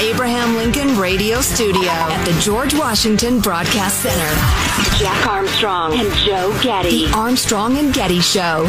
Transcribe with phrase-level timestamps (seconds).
[0.00, 4.96] Abraham Lincoln Radio Studio at the George Washington Broadcast Center.
[4.98, 7.06] Jack Armstrong and Joe Getty.
[7.06, 8.64] The Armstrong and Getty Show.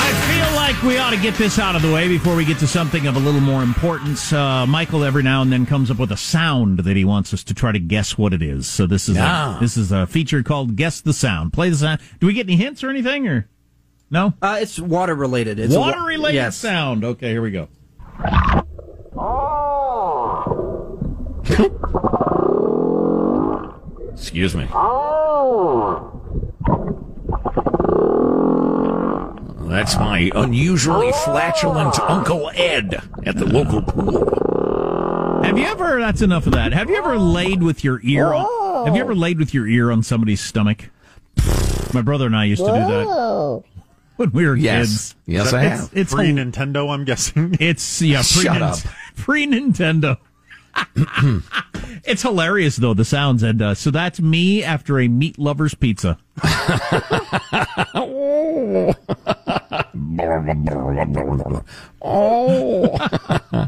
[0.00, 2.58] I feel like we ought to get this out of the way before we get
[2.58, 4.30] to something of a little more importance.
[4.30, 7.42] Uh, Michael every now and then comes up with a sound that he wants us
[7.44, 8.66] to try to guess what it is.
[8.68, 9.56] So this is Yeah.
[9.56, 11.54] a, this is a feature called Guess the Sound.
[11.54, 12.00] Play the sound.
[12.20, 13.48] Do we get any hints or anything or
[14.10, 14.34] no?
[14.42, 15.58] Uh, it's water related.
[15.58, 16.56] It's Water related yes.
[16.56, 17.04] sound.
[17.04, 17.68] Okay, here we go.
[24.12, 24.68] Excuse me.
[29.68, 35.42] That's my unusually flatulent Uncle Ed at the local pool.
[35.44, 36.00] Have you ever?
[36.00, 36.72] That's enough of that.
[36.72, 38.32] Have you ever laid with your ear?
[38.32, 40.88] On, have you ever laid with your ear on somebody's stomach?
[41.94, 43.62] My brother and I used to do that
[44.16, 44.88] when we were Yes.
[44.88, 45.14] kids.
[45.26, 45.90] Yes, I It's- have.
[45.94, 47.56] It's Pre Nintendo, I'm guessing.
[47.60, 48.78] It's yeah, pre Shut up.
[49.18, 50.16] Pre Nintendo.
[52.04, 56.18] it's hilarious though the sounds and uh, so that's me after a meat lover's pizza.
[57.94, 58.94] Oh.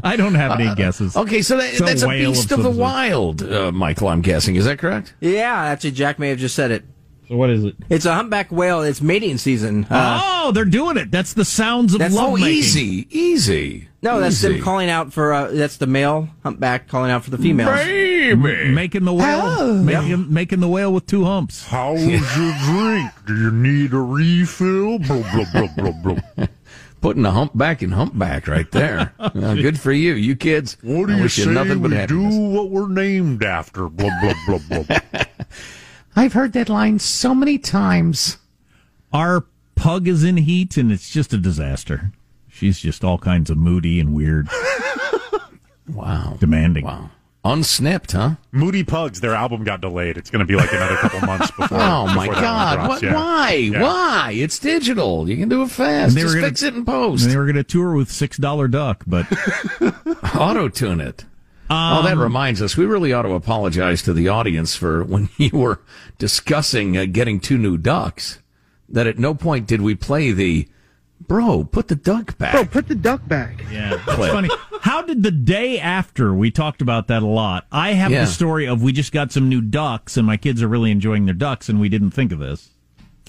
[0.03, 1.15] I don't have any guesses.
[1.17, 4.21] Okay, so that, It's a that's a beast of of the wild, uh, Michael, I'm
[4.21, 4.55] guessing.
[4.55, 5.13] Is that correct?
[5.19, 6.83] Yeah, actually, Jack may have just said it.
[7.27, 7.75] So what is it?
[7.89, 8.81] It's a humpback whale.
[8.81, 9.85] It's mating season.
[9.89, 11.11] Uh, oh, they're doing it.
[11.11, 12.47] That's the sounds of That's- love making.
[12.49, 13.87] easy, easy.
[14.01, 14.53] No, that's easy.
[14.53, 15.33] them calling out for.
[15.33, 17.75] Uh, that's the male humpback calling out for the females.
[17.85, 18.71] Baby.
[18.71, 21.65] Making the whale, making, making the whale with two humps.
[21.67, 23.11] How's your drink?
[23.27, 24.99] Do you need a refill?
[24.99, 26.47] Blah, blah, blah, blah, blah.
[27.01, 29.13] Putting a humpback in humpback right there.
[29.33, 30.77] Well, good for you, you kids.
[30.83, 32.35] What do I you wish say you nothing but we happiness.
[32.35, 33.89] do what we're named after?
[33.89, 34.99] Blah, blah, blah, blah.
[36.15, 38.37] I've heard that line so many times.
[39.11, 39.45] Our
[39.75, 42.11] pug is in heat and it's just a disaster.
[42.51, 44.47] She's just all kinds of moody and weird,
[45.87, 46.37] Wow.
[46.39, 46.85] demanding.
[46.85, 47.09] Wow.
[47.43, 48.35] Unsnipped, huh?
[48.51, 50.15] Moody Pugs, their album got delayed.
[50.15, 51.79] It's going to be like another couple months before.
[51.81, 52.41] Oh my before that
[52.77, 52.87] God!
[52.87, 53.01] What?
[53.01, 53.15] yeah.
[53.15, 53.51] Why?
[53.53, 53.81] Yeah.
[53.81, 54.31] Why?
[54.35, 55.27] It's digital.
[55.27, 56.09] You can do it fast.
[56.09, 57.23] And they Just were gonna- fix it in post.
[57.23, 59.25] And they were going to tour with Six Dollar Duck, but
[60.35, 61.25] Auto tune it.
[61.71, 62.77] oh, that reminds us.
[62.77, 65.81] We really ought to apologize to the audience for when you were
[66.19, 68.37] discussing uh, getting two new ducks.
[68.87, 70.67] That at no point did we play the
[71.27, 71.63] bro.
[71.63, 72.53] Put the duck back.
[72.53, 73.63] Bro, put the duck back.
[73.71, 74.49] yeah, it's funny.
[74.81, 77.67] How did the day after we talked about that a lot?
[77.71, 78.21] I have Yeah.
[78.21, 81.25] the story of we just got some new ducks, and my kids are really enjoying
[81.25, 82.69] their ducks, and we didn't think of this.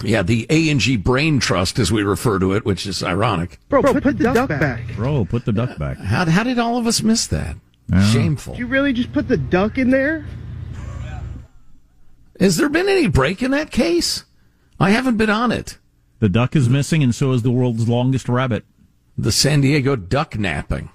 [0.03, 3.61] Yeah, the A and G Brain Trust, as we refer to it, which is ironic.
[3.69, 4.81] Bro, put, the, duck, back.
[4.97, 5.99] Bro, put the duck back.
[5.99, 7.57] How how did all of us miss that?
[8.11, 8.55] Shameful.
[8.55, 10.25] Did you really just put the duck in there?
[12.41, 14.25] Has there been any break in that case?
[14.81, 15.79] I haven't been on it.
[16.23, 18.65] The duck is missing, and so is the world's longest rabbit.
[19.19, 20.89] The San Diego duck napping.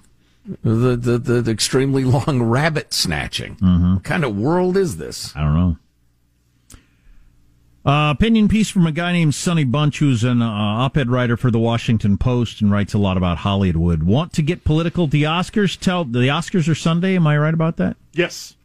[0.62, 3.56] The, the, the, the extremely long rabbit snatching.
[3.56, 3.94] Mm-hmm.
[3.96, 5.36] What kind of world is this?
[5.36, 5.76] I don't know.
[7.84, 11.50] Uh, opinion piece from a guy named Sonny Bunch, who's an uh, op-ed writer for
[11.50, 14.04] the Washington Post and writes a lot about Hollywood.
[14.04, 15.08] Want to get political?
[15.08, 17.16] The Oscars tell the Oscars are Sunday.
[17.16, 17.98] Am I right about that?
[18.14, 18.56] Yes.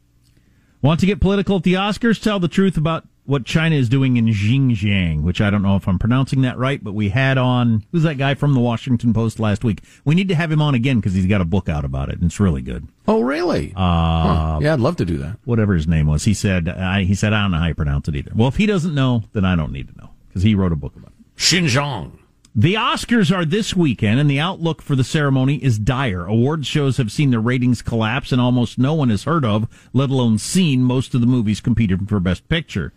[0.81, 2.23] Want to get political at the Oscars?
[2.23, 5.87] Tell the truth about what China is doing in Xinjiang, which I don't know if
[5.87, 9.39] I'm pronouncing that right, but we had on who's that guy from the Washington Post
[9.39, 9.81] last week.
[10.03, 12.15] We need to have him on again because he's got a book out about it,
[12.15, 12.87] and it's really good.
[13.07, 13.71] Oh, really?
[13.75, 13.79] Uh,
[14.23, 14.59] Huh.
[14.61, 15.37] Yeah, I'd love to do that.
[15.45, 16.25] whatever his name was.
[16.25, 18.31] He said, I, he said, I don't know how you pronounce it either.
[18.35, 20.75] Well, if he doesn't know, then I don't need to know because he wrote a
[20.77, 21.37] book about it.
[21.39, 22.11] Xinjiang.
[22.55, 26.25] The Oscars are this weekend, and the outlook for the ceremony is dire.
[26.25, 30.11] Awards shows have seen their ratings collapse, and almost no one has heard of, let
[30.11, 32.93] alone seen, most of the movies competing for Best Picture.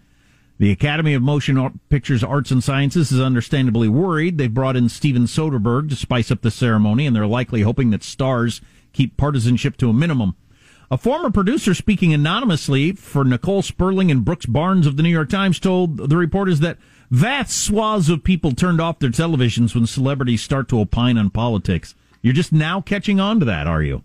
[0.58, 4.38] The Academy of Motion Pictures Arts and Sciences is understandably worried.
[4.38, 8.02] They've brought in Steven Soderbergh to spice up the ceremony, and they're likely hoping that
[8.02, 8.62] stars
[8.94, 10.34] keep partisanship to a minimum.
[10.90, 15.28] A former producer speaking anonymously for Nicole Sperling and Brooks Barnes of the New York
[15.28, 16.78] Times told the reporters that
[17.10, 21.94] vast swaths of people turned off their televisions when celebrities start to opine on politics.
[22.22, 24.04] You're just now catching on to that, are you?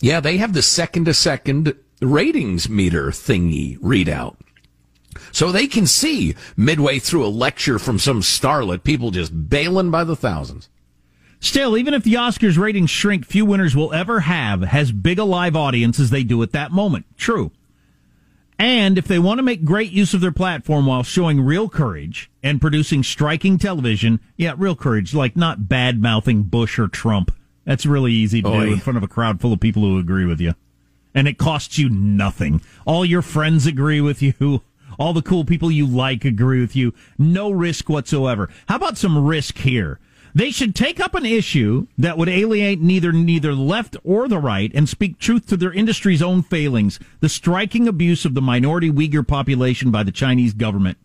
[0.00, 4.36] Yeah, they have the second to second ratings meter thingy readout.
[5.32, 10.04] So they can see midway through a lecture from some starlet, people just bailing by
[10.04, 10.68] the thousands.
[11.40, 15.24] Still, even if the Oscars ratings shrink, few winners will ever have as big a
[15.24, 17.06] live audience as they do at that moment.
[17.16, 17.52] True.
[18.58, 22.28] And if they want to make great use of their platform while showing real courage
[22.42, 27.32] and producing striking television, yeah, real courage, like not bad mouthing Bush or Trump.
[27.64, 28.66] That's really easy to Oy.
[28.66, 30.54] do in front of a crowd full of people who agree with you.
[31.14, 32.60] And it costs you nothing.
[32.84, 34.62] All your friends agree with you.
[34.98, 36.94] All the cool people you like agree with you.
[37.18, 38.48] No risk whatsoever.
[38.68, 39.98] How about some risk here?
[40.34, 44.38] They should take up an issue that would alienate neither neither the left or the
[44.38, 48.90] right and speak truth to their industry's own failings, the striking abuse of the minority
[48.90, 50.98] Uyghur population by the Chinese government.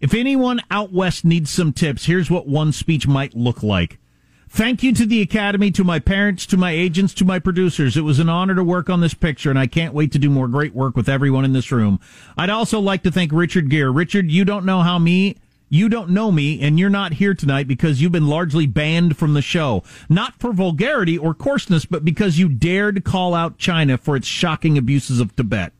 [0.00, 3.98] If anyone out west needs some tips, here's what one speech might look like.
[4.48, 7.96] Thank you to the Academy, to my parents, to my agents, to my producers.
[7.96, 10.30] It was an honor to work on this picture, and I can't wait to do
[10.30, 12.00] more great work with everyone in this room.
[12.38, 13.90] I'd also like to thank Richard Gere.
[13.90, 15.36] Richard, you don't know how me
[15.68, 19.34] you don't know me, and you're not here tonight because you've been largely banned from
[19.34, 19.82] the show.
[20.08, 24.78] Not for vulgarity or coarseness, but because you dared call out China for its shocking
[24.78, 25.72] abuses of Tibet.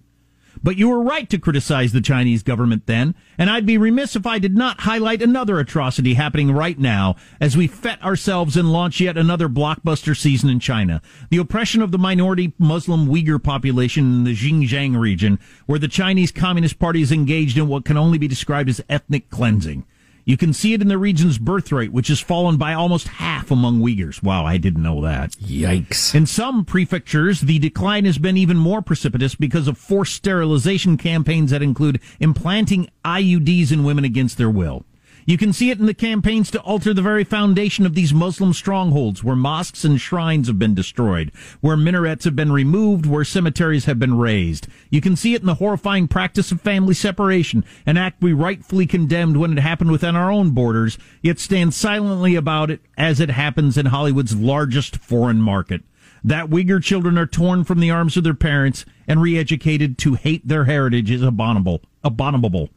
[0.67, 4.27] But you were right to criticize the Chinese government then, and I'd be remiss if
[4.27, 9.01] I did not highlight another atrocity happening right now as we fet ourselves and launch
[9.01, 11.01] yet another blockbuster season in China.
[11.31, 16.33] The oppression of the minority Muslim Uyghur population in the Xinjiang region, where the Chinese
[16.33, 19.87] Communist Party is engaged in what can only be described as ethnic cleansing.
[20.27, 23.53] You can see it in the region's birth rate, which has fallen by almost half
[23.53, 24.25] among Uyghurs.
[24.25, 25.31] Wow, I didn't know that.
[25.35, 26.17] Yikes.
[26.17, 31.53] In some prefectures, the decline has been even more precipitous because of forced sterilization campaigns
[31.53, 34.85] that include implanting IUDs in women against their will.
[35.29, 38.53] You can see it in the campaigns to alter the very foundation of these Muslim
[38.53, 43.87] strongholds where mosques and shrines have been destroyed, where minarets have been removed, where cemeteries
[43.87, 44.69] have been razed.
[44.89, 48.87] You can see it in the horrifying practice of family separation, an act we rightfully
[48.87, 53.31] condemned when it happened within our own borders, yet stand silently about it as it
[53.31, 55.83] happens in Hollywood's largest foreign market.
[56.23, 60.47] That Uyghur children are torn from the arms of their parents and re-educated to hate
[60.47, 61.83] their heritage is abominable.
[62.05, 62.71] Abominable.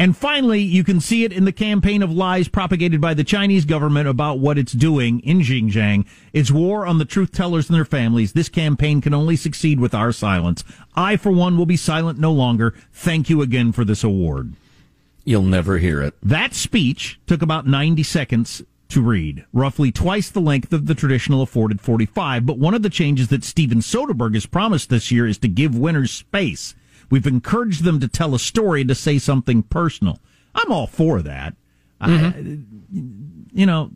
[0.00, 3.66] And finally, you can see it in the campaign of lies propagated by the Chinese
[3.66, 6.06] government about what it's doing in Xinjiang.
[6.32, 8.32] It's war on the truth tellers and their families.
[8.32, 10.64] This campaign can only succeed with our silence.
[10.94, 12.72] I, for one, will be silent no longer.
[12.94, 14.54] Thank you again for this award.
[15.26, 16.14] You'll never hear it.
[16.22, 21.42] That speech took about 90 seconds to read, roughly twice the length of the traditional
[21.42, 22.46] afforded 45.
[22.46, 25.76] But one of the changes that Steven Soderbergh has promised this year is to give
[25.76, 26.74] winners space.
[27.10, 30.20] We've encouraged them to tell a story, to say something personal.
[30.54, 31.54] I'm all for that.
[32.00, 33.42] I, mm-hmm.
[33.52, 33.90] you know,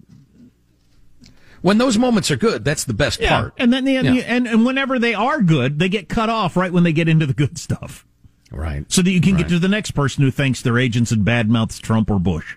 [1.63, 3.55] When those moments are good, that's the best part.
[3.57, 4.03] and then the, Yeah.
[4.27, 7.25] and and whenever they are good, they get cut off right when they get into
[7.25, 8.05] the good stuff,
[8.51, 8.85] Right.
[8.93, 9.45] so that you can Right.
[9.45, 12.57] get to the next person who thanks their agents and badmouths Trump or Bush.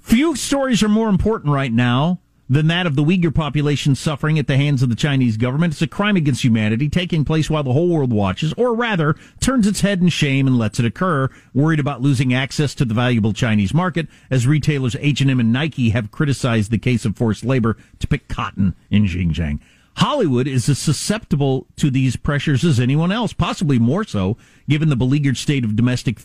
[0.00, 4.46] Few stories are more important right now than that of the Uyghur population suffering at
[4.46, 5.74] the hands of the Chinese government.
[5.74, 9.66] It's a crime against humanity taking place while the whole world watches, or rather, turns
[9.66, 13.32] its head in shame and lets it occur, worried about losing access to the valuable
[13.32, 18.06] Chinese market, as retailers H&M and Nike have criticized the case of forced labor to
[18.06, 19.60] pick cotton in Xinjiang.
[19.96, 24.36] Hollywood is as susceptible to these pressures as anyone else, possibly more so,
[24.68, 26.20] given the beleaguered state of domestic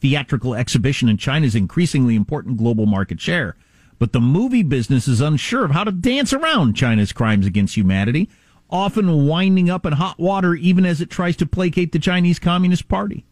[0.00, 3.54] theatrical exhibition and China's increasingly important global market share.
[3.98, 8.28] But the movie business is unsure of how to dance around China's crimes against humanity,
[8.70, 12.86] often winding up in hot water even as it tries to placate the Chinese Communist
[12.88, 13.24] Party.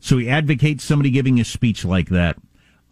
[0.00, 2.36] So he advocates somebody giving a speech like that.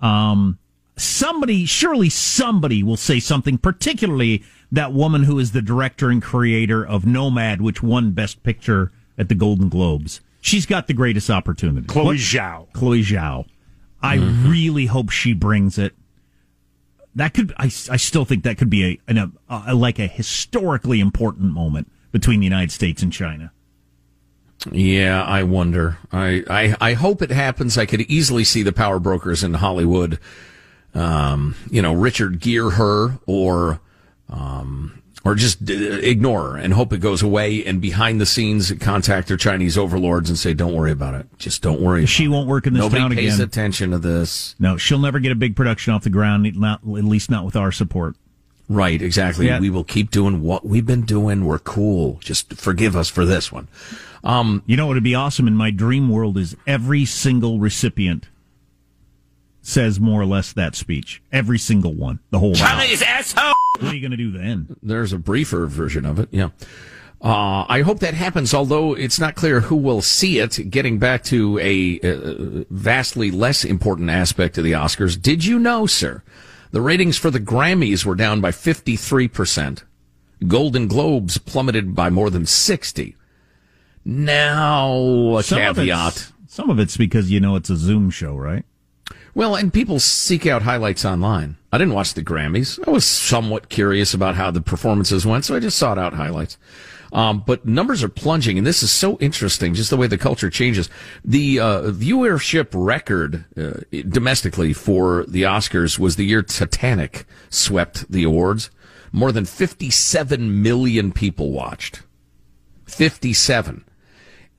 [0.01, 0.59] Um,
[0.97, 4.43] somebody, surely somebody will say something, particularly
[4.73, 9.29] that woman who is the director and creator of Nomad, which won Best Picture at
[9.29, 10.21] the Golden Globes.
[10.41, 11.87] She's got the greatest opportunity.
[11.87, 12.73] Chloe What- Zhao.
[12.73, 13.47] Chloe Zhao.
[14.03, 14.51] I Mm-hmm.
[14.51, 15.95] really hope she brings it.
[17.15, 19.31] That could, I, I still think that could be a, a,
[19.69, 23.53] a like a historically important moment between the United States and China.
[24.73, 25.99] Yeah, I wonder.
[26.11, 27.77] I, I I hope it happens.
[27.77, 30.19] I could easily see the power brokers in Hollywood,
[30.95, 33.81] um, you know, Richard Gere her or
[34.31, 37.65] um, or just uh, ignore her and hope it goes away.
[37.65, 41.27] And behind the scenes, contact their Chinese overlords and say, "Don't worry about it.
[41.39, 44.55] Just don't worry." She won't work in this Nobody town pays attention to this.
[44.59, 47.57] No, she'll never get a big production off the ground, not, at least not with
[47.57, 48.17] our support.
[48.69, 49.47] Right, exactly.
[49.47, 49.61] Yeah.
[49.61, 51.45] We will keep doing what we've been doing.
[51.45, 52.19] We're cool.
[52.21, 53.69] Just forgive us for this one.
[54.23, 58.29] Um, You know what would be awesome in my dream world is every single recipient
[59.65, 61.23] says more or less that speech.
[61.33, 62.21] Every single one.
[62.31, 63.55] The whole Chinese asshole.
[63.79, 64.77] What are you going to do then?
[64.83, 66.29] There's a briefer version of it.
[66.31, 66.51] Yeah.
[67.21, 70.71] Uh, I hope that happens, although it's not clear who will see it.
[70.71, 75.87] Getting back to a uh, vastly less important aspect of the Oscars, did you know,
[75.87, 76.23] sir,
[76.71, 79.83] the ratings for the Grammys were down by 53%.
[80.47, 83.17] Golden Globes plummeted by more than 60.
[84.05, 86.33] Now, a Some of caveat.
[86.47, 88.67] Some of it's because you know it's a Zoom show, right?
[89.35, 91.57] Well, and people seek out highlights online.
[91.73, 92.79] I didn't watch the Grammys.
[92.87, 96.57] I was somewhat curious about how the performances went, so I just sought out highlights.
[97.13, 100.51] Um, but numbers are plunging, and this is so interesting, just the way the culture
[100.51, 100.89] changes.
[101.25, 108.23] The uh, viewership record uh, domestically for the Oscars was the year Titanic swept the
[108.23, 108.71] awards.
[109.11, 112.03] More than 57 million people watched.
[112.87, 113.85] 57.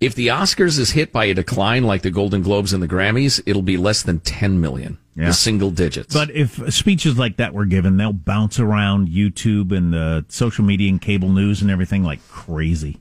[0.02, 3.42] If the Oscars is hit by a decline like the Golden Globes and the Grammys,
[3.46, 4.98] it'll be less than 10 million.
[5.16, 5.28] Yeah.
[5.28, 6.14] The single digits.
[6.14, 10.90] But if speeches like that were given, they'll bounce around YouTube and the social media
[10.90, 12.98] and cable news and everything like crazy.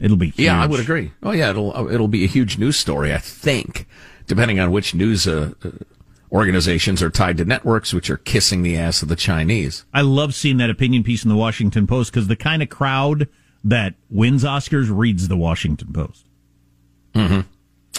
[0.00, 0.40] It'll be huge.
[0.46, 1.12] yeah, I would agree.
[1.22, 3.86] Oh yeah, it'll it'll be a huge news story, I think,
[4.26, 5.70] depending on which news uh, uh,
[6.32, 9.84] organizations are tied to networks which are kissing the ass of the Chinese.
[9.92, 13.28] I love seeing that opinion piece in the Washington Post because the kind of crowd
[13.64, 16.26] that wins Oscars reads the Washington Post.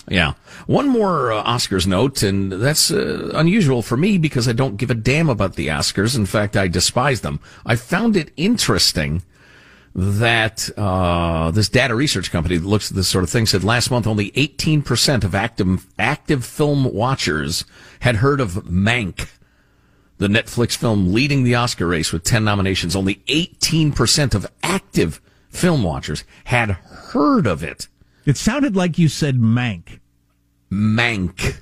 [0.09, 0.33] Yeah.
[0.67, 4.91] One more uh, Oscars note, and that's uh, unusual for me because I don't give
[4.91, 6.15] a damn about the Oscars.
[6.15, 7.39] In fact, I despise them.
[7.65, 9.23] I found it interesting
[9.95, 13.91] that uh, this data research company that looks at this sort of thing said last
[13.91, 17.63] month only 18% of active active film watchers
[17.99, 19.29] had heard of Mank,
[20.17, 22.95] the Netflix film leading the Oscar race with 10 nominations.
[22.95, 25.21] Only 18% of active
[25.53, 27.87] film watchers had heard of it.
[28.25, 29.99] It sounded like you said Mank.
[30.71, 31.61] Mank.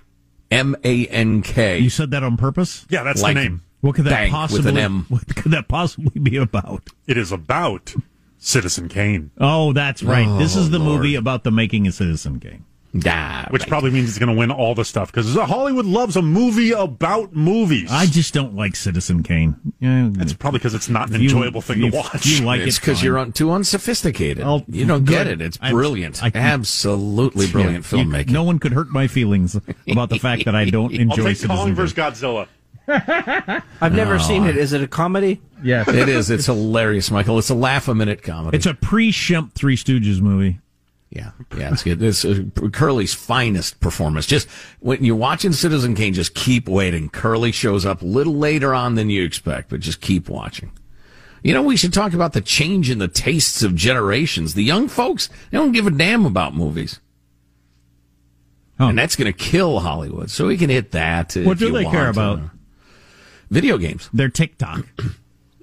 [0.50, 1.79] M A N K.
[1.79, 2.86] You said that on purpose?
[2.89, 3.62] Yeah, that's Like the name.
[3.81, 5.05] What could that Bank possibly with an M.
[5.10, 6.88] What could that possibly be about?
[7.07, 7.95] It is about
[8.38, 10.38] Citizen Kane, Oh, that's right.
[10.39, 11.01] this is oh, the Lord.
[11.01, 12.65] movie about the making of Citizen Kane.
[13.05, 13.69] Ah, which right.
[13.69, 17.33] probably means he's going to win all the stuff because Hollywood loves a movie about
[17.33, 17.89] movies.
[17.89, 19.55] I just don't like Citizen Kane.
[19.79, 22.25] It's probably because it's not an you- enjoyable thing you- to watch.
[22.25, 23.05] You like it's it because fine.
[23.05, 24.43] you're un- too unsophisticated.
[24.45, 25.39] Oh, you don't get it.
[25.41, 26.21] It's brilliant.
[26.21, 28.29] I- Absolutely brilliant Yeah, you- filmmaking.
[28.31, 29.55] no one could hurt my feelings
[29.89, 31.75] about the fact that I don't I'll enjoy take Citizen Kong Kane.
[31.75, 31.93] vs.
[31.93, 32.48] Godzilla.
[32.88, 34.57] I've never seen it.
[34.57, 35.39] Is it a comedy?
[35.63, 36.29] Yeah, it is.
[36.29, 37.38] It's hilarious, Michael.
[37.39, 38.57] It's a laugh a minute comedy.
[38.57, 40.60] it's a pre-Shemp Three Stooges movie.
[41.12, 41.72] Yeah, yeah.
[41.74, 42.01] It's good.
[42.01, 44.25] It's uh, Curly's finest performance.
[44.25, 44.48] Just
[44.80, 47.10] when you're watching Citizen Kane, just keep waiting.
[47.10, 50.72] Curly shows up a little later on than you expect, but just keep watching.
[51.44, 54.53] You know, we should talk about the change in the tastes of generations.
[54.53, 57.01] The young folks, they don't give a damn about movies.
[58.77, 58.88] Huh.
[58.88, 60.32] And that's going to kill Hollywood.
[60.32, 61.36] So we can hit that.
[61.36, 62.39] What do you they care about?
[63.50, 64.10] Video games.
[64.13, 64.86] They're TikTok.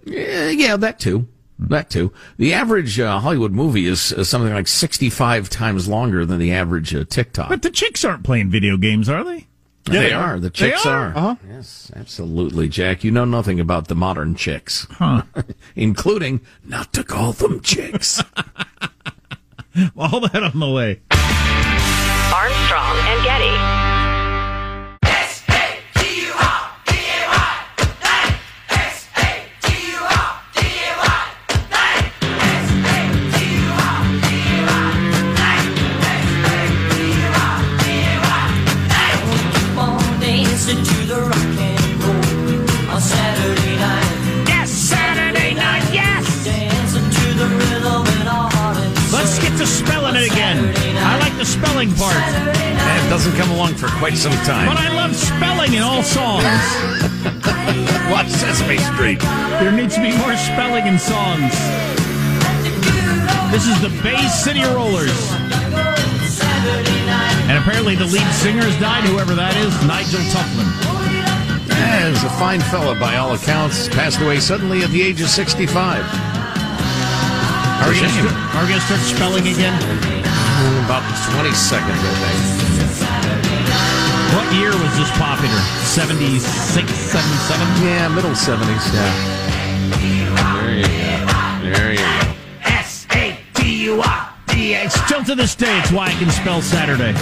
[0.04, 1.28] Yeah, yeah, that too.
[1.58, 2.12] That too.
[2.36, 6.94] The average uh, Hollywood movie is uh, something like 65 times longer than the average
[6.94, 7.48] uh, TikTok.
[7.48, 9.46] but the chicks aren't playing video games, are they?
[9.90, 10.38] Yeah, they, are.
[10.38, 10.96] The chicks They are.
[11.06, 11.16] are?
[11.16, 11.34] Uh-huh.
[11.48, 13.02] Yes, absolutely, Jack.
[13.04, 15.22] You know nothing about the modern chicks, Huh.
[15.76, 18.22] including not to call them chicks.
[19.96, 21.00] All that on the way.
[22.32, 23.77] Armstrong and Getty.
[40.68, 44.48] listen to the rock and roll on Saturday night.
[44.48, 46.44] Yes, Saturday night, yes.
[46.44, 48.76] Dancing to the rhythm in our heart
[49.12, 50.58] Let's get to spelling it again.
[50.98, 52.14] I like the spelling part.
[52.16, 54.68] And it doesn't come along for quite some time.
[54.68, 56.44] But I love spelling in all songs.
[58.12, 59.20] Watch Sesame Street.
[59.60, 61.52] There needs to be more spelling in songs.
[63.50, 65.16] This is the Bay City Rollers.
[67.48, 70.68] And apparently the lead singer has died, whoever that is, Nigel Tufflin.
[71.72, 73.88] Yeah, is a fine fella by all accounts.
[73.88, 76.04] Passed away suddenly at the age of 65.
[77.80, 79.72] Are we going to start spelling again?
[80.84, 81.00] About
[81.32, 82.36] 20 seconds, I think.
[84.36, 85.62] What year was this popular?
[85.88, 87.64] 76, 77?
[87.80, 88.92] Yeah, middle 70s.
[88.92, 89.08] Yeah.
[90.60, 90.92] There you go.
[91.64, 92.17] There you go.
[95.24, 95.34] D A.
[95.34, 97.10] Still to this day, it's why I can spell Saturday.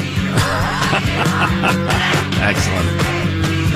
[2.41, 3.03] Excellent.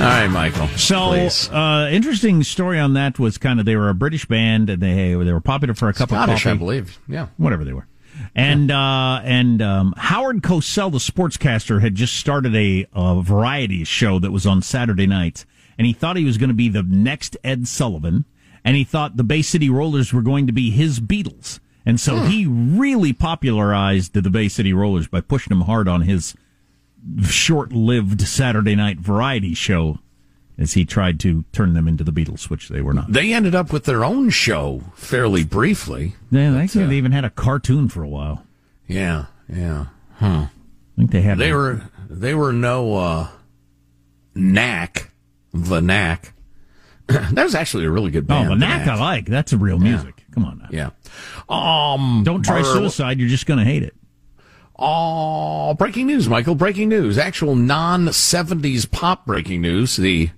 [0.01, 0.67] All right, Michael.
[0.69, 1.13] So,
[1.55, 5.15] uh, interesting story on that was kind of they were a British band and they
[5.15, 6.51] they were popular for a couple Scottish, of coffee.
[6.51, 6.99] I believe.
[7.07, 7.27] Yeah.
[7.37, 7.87] whatever they were.
[8.35, 14.19] And uh, and um, Howard Cosell, the sportscaster, had just started a, a variety show
[14.19, 15.47] that was on Saturday nights,
[15.79, 18.25] and he thought he was going to be the next Ed Sullivan,
[18.65, 22.17] and he thought the Bay City Rollers were going to be his Beatles, and so
[22.21, 26.35] he really popularized the Bay City Rollers by pushing them hard on his
[27.23, 29.99] short-lived Saturday night variety show,
[30.59, 33.11] as he tried to turn them into the Beatles, which they were not.
[33.13, 36.15] They ended up with their own show fairly briefly.
[36.31, 38.45] Yeah, I think they even had a cartoon for a while.
[38.87, 39.87] Yeah, yeah.
[40.17, 40.47] Huh.
[40.47, 40.51] I
[40.97, 41.39] think they had.
[41.39, 43.29] They a- were they were no uh
[44.35, 45.11] knack
[45.53, 46.35] the knack.
[47.07, 48.47] that was actually a really good band.
[48.49, 49.27] Oh, the knack I like.
[49.27, 50.20] That's a real music.
[50.41, 50.69] Come on now.
[50.71, 50.91] Yeah.
[51.49, 53.19] Um Don't try suicide.
[53.19, 53.95] You're just going to hate it.
[54.83, 56.55] Oh, breaking news, Michael.
[56.55, 57.19] Breaking news.
[57.19, 59.97] Actual non 70s pop breaking news.
[59.97, 60.31] The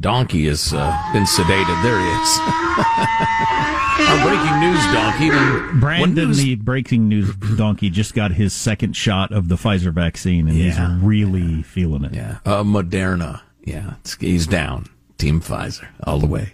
[0.00, 1.82] donkey has uh, been sedated.
[1.82, 2.38] There he is.
[4.08, 5.78] Our breaking news donkey.
[5.80, 10.48] Brandon, news- the breaking news donkey, just got his second shot of the Pfizer vaccine,
[10.48, 12.14] and he's really feeling it.
[12.14, 12.38] Yeah.
[12.46, 13.42] Uh, Moderna.
[13.64, 13.94] Yeah.
[14.00, 14.86] It's, he's down.
[15.22, 15.86] Team Pfizer.
[16.02, 16.52] All the way.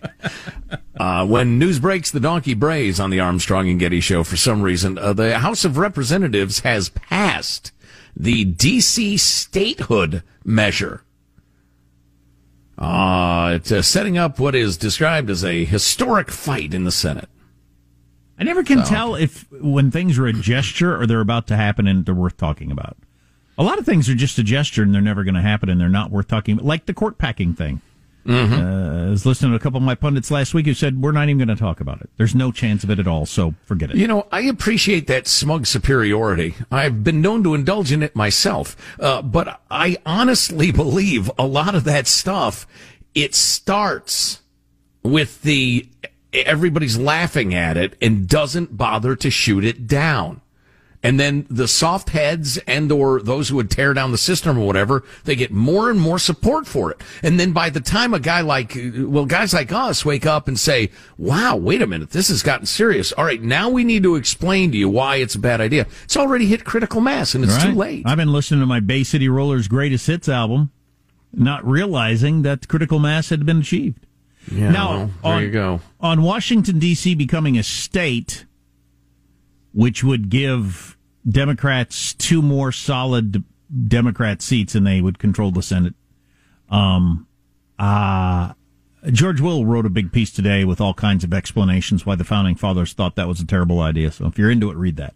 [1.00, 4.60] uh, when news breaks, the donkey brays on the Armstrong and Getty show for some
[4.60, 4.98] reason.
[4.98, 7.72] Uh, the House of Representatives has passed
[8.14, 11.02] the DC statehood measure.
[12.76, 17.30] Uh, it's uh, setting up what is described as a historic fight in the Senate.
[18.38, 21.88] I never can tell if when things are a gesture or they're about to happen
[21.88, 22.98] and they're worth talking about.
[23.56, 25.80] A lot of things are just a gesture and they're never going to happen and
[25.80, 27.80] they're not worth talking about, like the court packing thing.
[28.28, 28.52] Mm-hmm.
[28.52, 31.12] Uh, I was listening to a couple of my pundits last week who said we're
[31.12, 32.10] not even going to talk about it.
[32.18, 33.96] There's no chance of it at all, so forget it.
[33.96, 36.54] You know, I appreciate that smug superiority.
[36.70, 38.76] I've been known to indulge in it myself.
[39.00, 42.66] Uh, but I honestly believe a lot of that stuff,
[43.14, 44.42] it starts
[45.02, 45.88] with the,
[46.34, 50.42] everybody's laughing at it and doesn't bother to shoot it down.
[51.00, 54.66] And then the soft heads and or those who would tear down the system or
[54.66, 57.00] whatever, they get more and more support for it.
[57.22, 60.58] And then by the time a guy like, well, guys like us wake up and
[60.58, 63.12] say, wow, wait a minute, this has gotten serious.
[63.12, 65.86] All right, now we need to explain to you why it's a bad idea.
[66.02, 67.66] It's already hit critical mass and it's Right?
[67.70, 68.02] too late.
[68.04, 70.72] I've been listening to my Bay City Rollers greatest hits album,
[71.32, 74.04] not realizing that critical mass had been achieved.
[74.50, 75.80] Yeah, now, well, there on, you go.
[76.00, 77.14] On Washington, D.C.
[77.14, 78.46] becoming a state,
[79.78, 80.98] which would give
[81.30, 83.44] Democrats two more solid
[83.86, 85.94] Democrat seats and they would control the Senate.
[86.68, 87.28] Um,
[87.78, 88.54] uh,
[89.12, 92.56] George Will wrote a big piece today with all kinds of explanations why the founding
[92.56, 94.10] fathers thought that was a terrible idea.
[94.10, 95.14] So if you're into it, read that.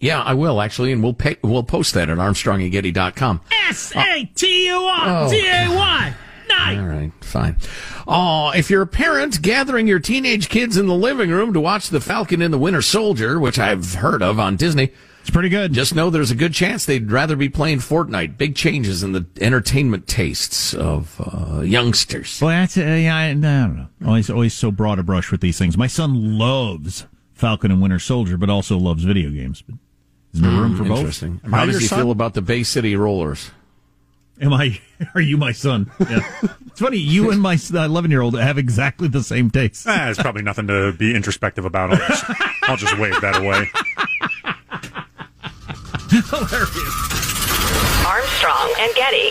[0.00, 3.42] Yeah, I will actually, and we'll pay, we'll post that at armstrongandgetty.com.
[3.68, 6.14] S A T U R T A Y.
[6.58, 7.56] All right, fine.
[8.06, 11.88] Oh, if you're a parent gathering your teenage kids in the living room to watch
[11.88, 15.72] The Falcon and the Winter Soldier, which I've heard of on Disney, It's pretty good.
[15.72, 18.38] just know there's a good chance they'd rather be playing Fortnite.
[18.38, 22.40] Big changes in the entertainment tastes of uh, youngsters.
[22.40, 23.16] Well, that's uh, yeah.
[23.16, 23.40] I, I don't
[23.76, 23.86] know.
[24.06, 25.76] Always, always so broad a brush with these things.
[25.76, 29.62] My son loves Falcon and Winter Soldier, but also loves video games.
[29.62, 29.76] But
[30.34, 30.98] is there room for both?
[30.98, 31.40] Interesting.
[31.44, 31.98] Am I How does he son?
[32.00, 33.50] feel about the Bay City Rollers?
[34.40, 34.80] Am I?
[35.14, 35.90] Are you my son?
[36.00, 36.20] Yeah.
[36.66, 36.96] it's funny.
[36.98, 39.86] You and my eleven-year-old have exactly the same taste.
[39.86, 41.92] Eh, there's probably nothing to be introspective about.
[41.92, 42.24] I'll just,
[42.62, 43.68] I'll just wave that away.
[46.10, 48.06] Hilarious.
[48.06, 49.30] Armstrong and Getty.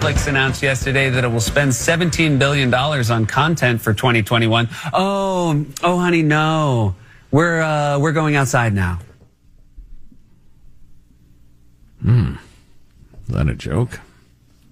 [0.00, 4.66] Netflix announced yesterday that it will spend $17 billion on content for 2021.
[4.94, 6.94] Oh, oh, honey, no.
[7.30, 8.98] We're, uh, we're going outside now.
[12.00, 12.36] Hmm.
[13.28, 14.00] Is that a joke?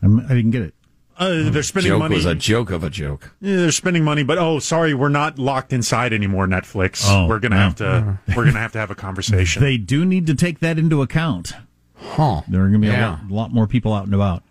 [0.01, 0.75] I'm, I didn't get it.
[1.19, 2.14] Uh, they're spending joke money.
[2.14, 3.35] was a joke of a joke.
[3.43, 6.47] Yeah, they're spending money, but oh, sorry, we're not locked inside anymore.
[6.47, 7.03] Netflix.
[7.05, 7.62] Oh, we're gonna no.
[7.62, 8.19] have to.
[8.35, 9.61] we're gonna have to have a conversation.
[9.62, 11.53] They do need to take that into account.
[11.97, 12.43] Huh.
[12.49, 13.19] There are going to be Yeah.
[13.19, 14.45] a lot, lot more people out and about.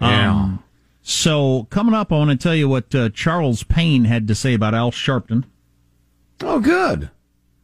[0.00, 0.30] Yeah.
[0.30, 0.64] Um,
[1.02, 4.54] so coming up, I want to tell you what uh, Charles Payne had to say
[4.54, 5.44] about Al Sharpton.
[6.40, 7.10] Oh, good.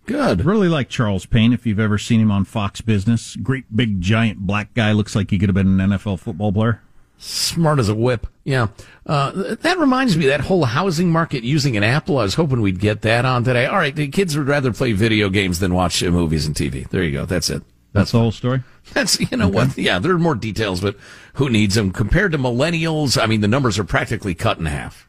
[0.06, 0.44] Good.
[0.44, 1.52] Really like Charles Payne.
[1.52, 4.92] If you've ever seen him on Fox Business, great big giant black guy.
[4.92, 6.82] Looks like he could have been an NFL football player.
[7.16, 8.26] Smart as a whip.
[8.42, 8.68] Yeah.
[9.06, 12.80] Uh, that reminds me, that whole housing market using an Apple, I was hoping we'd
[12.80, 13.66] get that on today.
[13.66, 16.88] All right, the kids would rather play video games than watch uh, movies and TV.
[16.90, 17.24] There you go.
[17.24, 17.62] That's it.
[17.92, 18.62] That's the whole story.
[18.92, 19.78] That's, you know what?
[19.78, 20.96] Yeah, there are more details, but
[21.34, 21.92] who needs them?
[21.92, 25.08] Compared to millennials, I mean, the numbers are practically cut in half.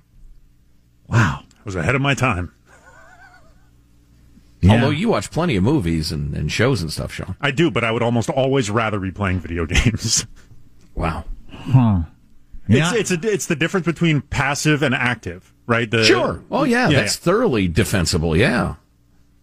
[1.08, 1.42] Wow.
[1.44, 2.52] I was ahead of my time.
[4.68, 7.36] Although you watch plenty of movies and, and shows and stuff, Sean.
[7.40, 10.26] I do, but I would almost always rather be playing video games.
[10.96, 11.26] Wow.
[11.52, 12.02] Huh.
[12.68, 12.94] Yeah.
[12.96, 15.90] It's it's a, it's the difference between passive and active, right?
[15.90, 16.44] The, sure.
[16.50, 18.36] Oh, yeah, that's thoroughly defensible.
[18.36, 18.76] Yeah.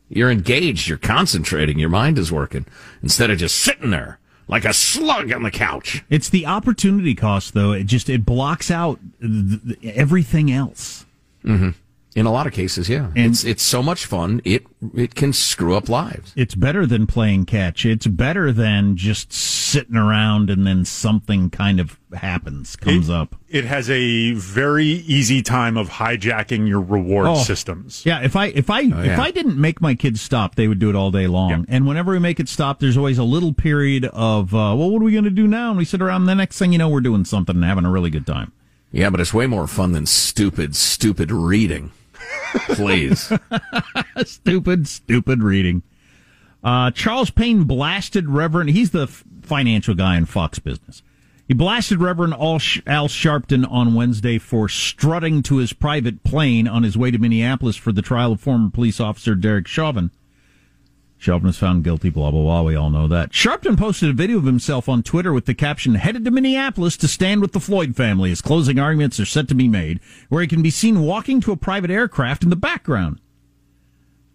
[0.08, 0.88] You're engaged.
[0.88, 1.78] You're concentrating.
[1.78, 2.66] Your mind is working
[3.00, 4.18] instead of just sitting there
[4.52, 6.04] like a slug on the couch.
[6.10, 7.72] It's the opportunity cost, though.
[7.72, 11.06] It just it blocks out th- th- everything else.
[11.42, 11.70] Mm-hmm.
[12.14, 13.06] In a lot of cases, yeah.
[13.16, 14.40] And- it's it's so much fun.
[14.44, 16.32] It it can screw up lives.
[16.36, 17.86] It's better than playing catch.
[17.86, 23.36] It's better than just sitting around and then something kind of happens, comes It- up.
[23.48, 27.34] It has a very easy time of hijacking your reward Oh.
[27.42, 28.02] systems.
[28.04, 29.18] Yeah, if I if I Oh, if.
[29.18, 31.64] I didn't make my kids stop, they would do it all day long.
[31.68, 35.00] And whenever we make it stop, there's always a little period of uh, well, what
[35.00, 35.70] are we going to do now?
[35.70, 36.22] And we sit around.
[36.22, 38.52] And the next thing you know, we're doing something and having a really good time.
[38.90, 41.92] Yeah, but it's way more fun than stupid, stupid reading.
[42.74, 43.32] Please.
[44.24, 45.82] stupid, stupid reading.
[46.62, 48.70] Uh, Charles Payne blasted Reverend.
[48.70, 51.02] He's the f- financial guy in Fox Business.
[51.48, 56.82] He blasted Reverend Al, Al Sharpton on Wednesday for strutting to his private plane on
[56.82, 60.10] his way to Minneapolis for the trial of former police officer Derek Chauvin.
[61.22, 62.62] Chauvin is found guilty, blah, blah, blah.
[62.62, 63.30] We all know that.
[63.30, 67.06] Sharpton posted a video of himself on Twitter with the caption, headed to Minneapolis to
[67.06, 70.48] stand with the Floyd family as closing arguments are set to be made, where he
[70.48, 73.20] can be seen walking to a private aircraft in the background.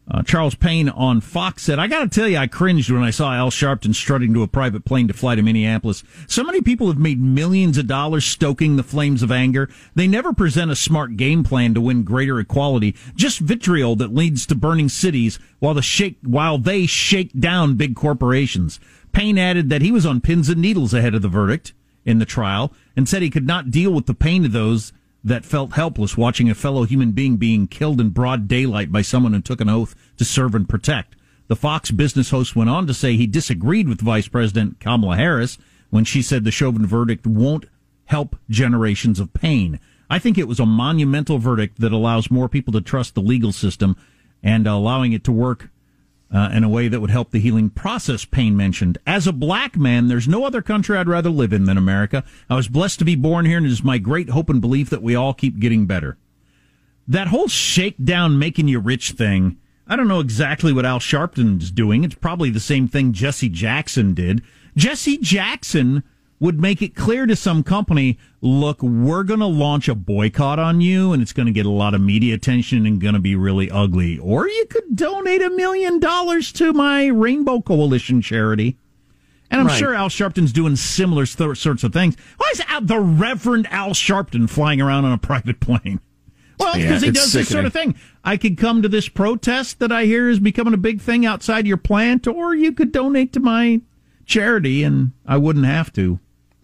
[0.09, 3.09] Uh, Charles Payne on Fox said, I got to tell you, I cringed when I
[3.09, 6.01] saw Al Sharpton strutting to a private plane to fly to Minneapolis.
[6.27, 9.69] So many people have made millions of dollars stoking the flames of anger.
[9.95, 14.45] They never present a smart game plan to win greater equality, just vitriol that leads
[14.45, 18.79] to burning cities while, the shake, while they shake down big corporations.
[19.11, 21.73] Payne added that he was on pins and needles ahead of the verdict
[22.05, 24.93] in the trial and said he could not deal with the pain of those
[25.27, 29.33] that felt helpless watching a fellow human being being killed in broad daylight by someone
[29.33, 31.17] who took an oath to serve and protect.
[31.47, 35.57] The Fox business host went on to say he disagreed with Vice President Kamala Harris
[35.89, 37.65] when she said the Chauvin verdict won't
[38.05, 39.81] help generations of pain.
[40.09, 43.51] I think it was a monumental verdict that allows more people to trust the legal
[43.51, 43.97] system
[44.41, 45.69] and allowing it to work
[46.33, 48.97] uh, in a way that would help the healing process Payne mentioned.
[49.07, 52.23] As a black man, there's no other country I'd rather live in than America.
[52.49, 54.89] I was blessed to be born here, and it is my great hope and belief
[54.89, 56.17] that we all keep getting better.
[57.07, 62.03] That whole shakedown making you rich thing, I don't know exactly what Al Sharpton's doing.
[62.03, 64.43] It's probably the same thing Jesse Jackson did.
[64.75, 66.03] Jesse Jackson
[66.39, 70.81] would make it clear to some company, look, we're going to launch a boycott on
[70.81, 73.35] you and it's going to get a lot of media attention and going to be
[73.35, 74.19] really ugly.
[74.19, 78.77] Or you could donate a million dollars to my Rainbow Coalition charity.
[79.49, 79.79] And I'm Right.
[79.79, 82.15] sure Al Sharpton's doing similar th- sorts of things.
[82.37, 86.01] Why is Al, the Reverend Al Sharpton flying around on a private plane?
[86.59, 87.95] Well, Yeah, because he it's does this sort of thing.
[88.23, 91.65] I could come to this protest that I hear is becoming a big thing outside
[91.65, 93.81] your plant, or you could donate to my
[94.25, 96.19] charity and I wouldn't have to.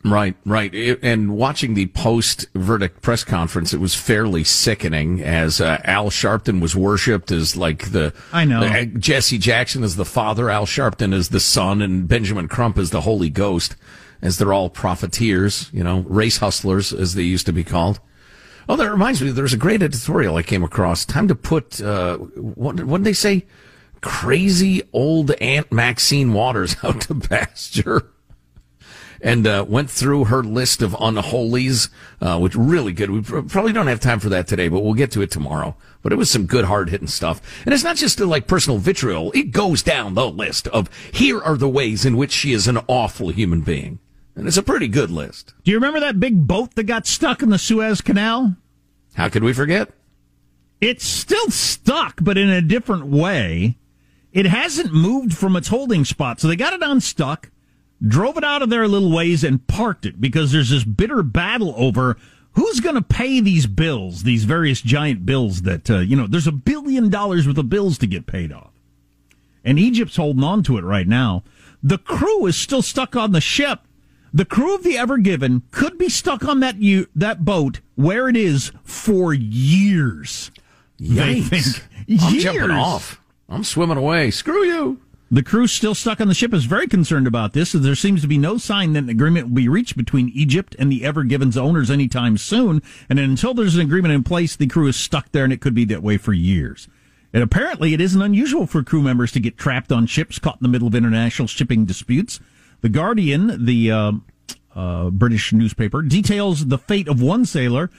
[0.05, 0.73] Right, right.
[0.73, 6.09] It- and watching the post verdict press conference, it was fairly sickening as uh, Al
[6.09, 8.13] Sharpton was worshipped as like the.
[8.33, 8.61] I know.
[8.63, 12.89] uh, Jesse Jackson is the father, Al Sharpton is the son, and Benjamin Crump is
[12.89, 13.75] the Holy Ghost,
[14.21, 17.99] as they're all profiteers, you know, race hustlers, as they used to be called.
[18.69, 21.05] Oh, that reminds me, there's a great editorial I came across.
[21.05, 23.45] Time to put, uh, what, what did they say?
[24.01, 28.09] Crazy old Aunt Maxine Waters out to pasture
[29.23, 33.09] and uh, went through her list of unholies, uh, which really good.
[33.09, 35.77] We probably don't have time for that today, but we'll get to it tomorrow.
[36.01, 38.77] But it was some good, hard hitting stuff, and it's not just uh, like personal
[38.77, 39.31] vitriol.
[39.33, 42.79] It goes down the list of here are the ways in which she is an
[42.87, 43.99] awful human being,
[44.35, 45.53] and it's a pretty good list.
[45.63, 48.57] Do you remember that big boat that got stuck in the Suez Canal?
[49.13, 49.89] How could we forget?
[50.81, 53.77] It's still stuck, but in a different way.
[54.33, 56.39] It hasn't moved from its holding spot.
[56.39, 57.51] So they got it unstuck,
[58.05, 61.23] drove it out of there a little ways, and parked it because there's this bitter
[61.23, 62.17] battle over
[62.53, 66.47] who's going to pay these bills, these various giant bills that, uh, you know, there's
[66.47, 68.69] a billion dollars worth of bills to get paid off.
[69.63, 71.43] And Egypt's holding on to it right now.
[71.81, 73.79] The crew is still stuck on the ship.
[74.33, 78.27] The crew of the Ever Given could be stuck on that u- that boat where
[78.27, 80.51] it is for years.
[80.99, 81.79] They Yikes.
[82.07, 82.43] think I'm years.
[82.43, 83.21] jumping off.
[83.49, 84.31] I'm swimming away.
[84.31, 84.99] Screw you.
[85.33, 88.21] The crew still stuck on the ship is very concerned about this, as there seems
[88.21, 91.23] to be no sign that an agreement will be reached between Egypt and the Ever
[91.23, 92.83] Given's owners anytime soon.
[93.09, 95.73] And until there's an agreement in place, the crew is stuck there, and it could
[95.73, 96.87] be that way for years.
[97.33, 100.65] And apparently, it isn't unusual for crew members to get trapped on ships caught in
[100.65, 102.39] the middle of international shipping disputes.
[102.81, 104.11] The Guardian, the uh,
[104.75, 107.89] uh, British newspaper, details the fate of one sailor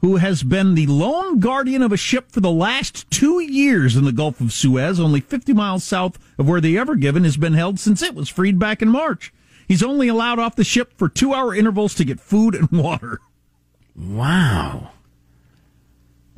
[0.00, 4.04] who has been the lone guardian of a ship for the last two years in
[4.04, 7.54] the Gulf of Suez, only 50 miles south of where the Ever Given has been
[7.54, 9.32] held since it was freed back in March.
[9.68, 13.20] He's only allowed off the ship for two hour intervals to get food and water.
[13.96, 14.90] Wow.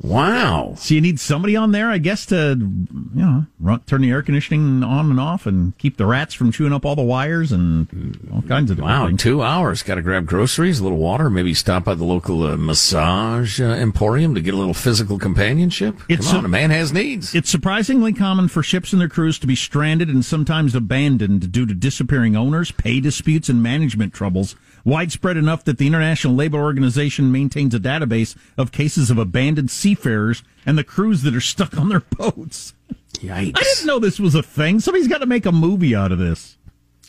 [0.03, 0.73] Wow.
[0.77, 4.21] So you need somebody on there, I guess, to you know run, turn the air
[4.21, 8.19] conditioning on and off and keep the rats from chewing up all the wires and
[8.33, 9.21] all kinds of Wow, things.
[9.21, 9.81] two hours.
[9.81, 13.65] Got to grab groceries, a little water, maybe stop by the local uh, massage uh,
[13.65, 15.95] emporium to get a little physical companionship.
[16.09, 17.33] It's Come on, a- a man has needs.
[17.33, 21.65] It's surprisingly common for ships and their crews to be stranded and sometimes abandoned due
[21.65, 24.57] to disappearing owners, pay disputes, and management troubles.
[24.85, 30.43] Widespread enough that the International Labor Organization maintains a database of cases of abandoned seafarers
[30.65, 32.73] and the crews that are stuck on their boats.
[33.13, 33.57] Yikes.
[33.57, 34.79] I didn't know this was a thing.
[34.79, 36.57] Somebody's got to make a movie out of this.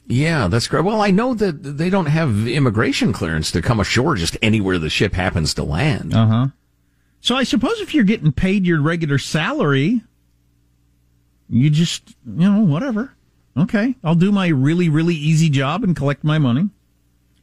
[0.07, 0.85] Yeah, that's great.
[0.85, 4.91] Well, I know that they don't have immigration clearance to come ashore just anywhere the
[4.91, 6.15] ship happens to land.
[6.15, 6.47] Uh huh.
[7.21, 10.03] So I suppose if you're getting paid your regular salary,
[11.49, 13.15] you just, you know, whatever.
[13.57, 16.69] Okay, I'll do my really, really easy job and collect my money.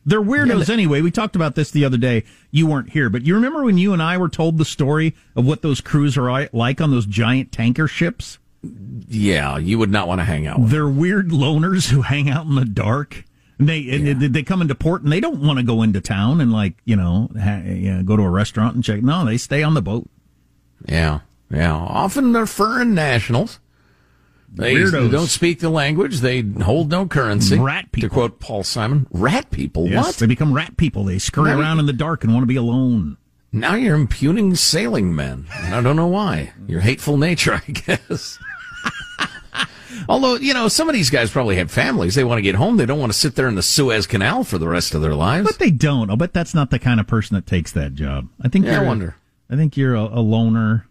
[0.06, 1.02] They're weirdos Yeah, anyway.
[1.02, 2.24] We talked about this the other day.
[2.50, 5.46] You weren't here, but you remember when you and I were told the story of
[5.46, 8.40] what those crews are like on those giant tanker ships?
[9.08, 10.70] Yeah, you would not want to hang out with.
[10.72, 13.26] They're weird loners who hang out in the dark.
[13.58, 16.02] And they and they, they come into port and they don't want to go into
[16.02, 19.04] town and like you know ha, you know, go to a restaurant and check.
[19.04, 20.10] No, they stay on the boat.
[20.88, 21.20] Yeah,
[21.52, 21.76] yeah.
[21.76, 23.60] Often they're foreign nationals.
[24.54, 25.12] They Weirdos.
[25.12, 26.20] don't speak the language.
[26.20, 27.58] They hold no currency.
[27.58, 28.10] Rat people.
[28.10, 29.88] To quote Paul Simon, rat people.
[29.88, 30.16] Yes, What?
[30.18, 31.06] They become rat people.
[31.06, 33.18] They scurry Now around in the dark and want to be alone.
[33.54, 35.48] Now you're impugning sailing men.
[35.54, 36.54] And I don't know why.
[36.68, 38.38] Your hateful nature, I guess.
[40.10, 42.16] Although, you know, some of these guys probably have families.
[42.16, 42.78] They want to get home.
[42.78, 45.14] They don't want to sit there in the Suez Canal for the rest of their
[45.14, 45.46] lives.
[45.48, 46.10] But they don't.
[46.10, 48.28] I'll bet that's not the kind of person that takes that job.
[48.42, 48.66] I think.
[48.66, 49.16] Yeah, I wonder.
[49.50, 50.88] I think you're a, a loner.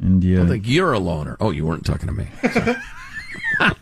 [0.00, 1.36] And you, I think you're a loner.
[1.40, 2.26] Oh, you weren't talking to me.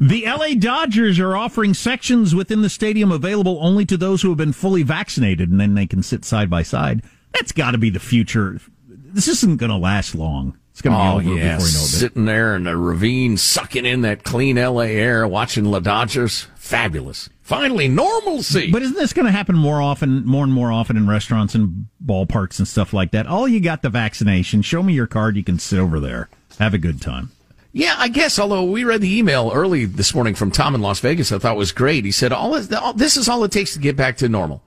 [0.00, 4.38] The LA Dodgers are offering sections within the stadium available only to those who have
[4.38, 7.02] been fully vaccinated, and then they can sit side by side.
[7.32, 8.60] That's got to be the future.
[8.88, 10.56] This isn't going to last long.
[10.70, 11.56] It's going to Oh, be over yeah.
[11.56, 11.86] before you know it.
[11.86, 16.46] Sitting there in a ravine, sucking in that clean LA air, watching the Dodgers.
[16.56, 17.28] Fabulous.
[17.46, 18.72] Finally, normalcy.
[18.72, 21.86] But isn't this going to happen more often, more and more often in restaurants and
[22.04, 23.28] ballparks and stuff like that?
[23.28, 24.62] All you got the vaccination.
[24.62, 25.36] Show me your card.
[25.36, 26.28] You can sit over there.
[26.58, 27.30] Have a good time.
[27.72, 28.40] Yeah, I guess.
[28.40, 31.56] Although we read the email early this morning from Tom in Las Vegas, I thought
[31.56, 32.04] was great.
[32.04, 34.64] He said, "All, all this is all it takes to get back to normal."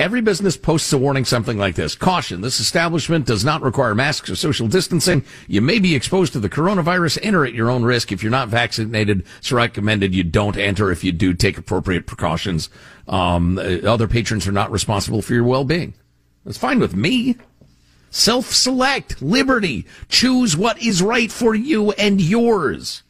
[0.00, 1.94] Every business posts a warning something like this.
[1.94, 5.26] Caution, this establishment does not require masks or social distancing.
[5.46, 7.18] You may be exposed to the coronavirus.
[7.22, 8.10] Enter at your own risk.
[8.10, 10.90] If you're not vaccinated, it's recommended you don't enter.
[10.90, 12.70] If you do, take appropriate precautions.
[13.08, 15.92] Um, uh, other patrons are not responsible for your well-being.
[16.46, 17.36] That's fine with me.
[18.08, 19.84] Self-select, liberty.
[20.08, 23.02] Choose what is right for you and yours.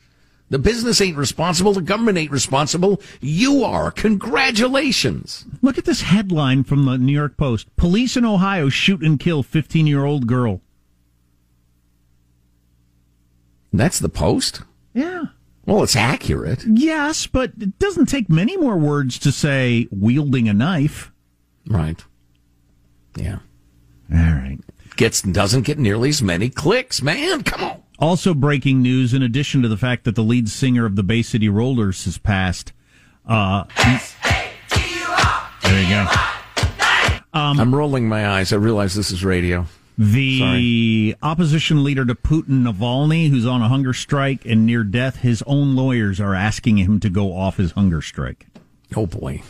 [0.51, 1.73] The business ain't responsible.
[1.73, 3.01] The government ain't responsible.
[3.21, 3.93] You are.
[3.93, 5.47] Congratulations.
[5.63, 7.75] Look at this headline from the New York Post.
[7.77, 10.61] Police in Ohio shoot and kill 15 year old girl.
[13.73, 14.63] That's the post?
[14.93, 15.27] Yeah.
[15.67, 16.65] Well, it's accurate.
[16.67, 21.13] Yes, but it doesn't take many more words to say wielding a knife.
[21.69, 22.03] Right.
[23.17, 23.39] Yeah.
[24.13, 24.59] All right.
[24.97, 27.45] Gets doesn't get nearly as many clicks, man.
[27.45, 27.83] Come on.
[28.01, 31.23] Also, breaking news in addition to the fact that the lead singer of the Bay
[31.23, 32.73] City Rollers has passed.
[33.27, 33.65] Uh,
[35.63, 36.07] there you go.
[37.33, 38.53] Um, I'm rolling my eyes.
[38.53, 39.67] I realize this is radio.
[39.99, 45.43] The opposition leader to Putin, Navalny, who's on a hunger strike and near death, his
[45.47, 48.47] own lawyers are asking him to go off his hunger strike.
[48.97, 49.43] Oh boy.